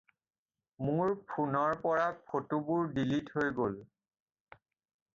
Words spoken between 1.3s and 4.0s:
ফোনৰ পৰা ফটোবোৰ ডিলিট হৈ গ'ল।